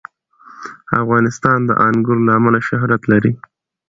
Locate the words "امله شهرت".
2.37-3.01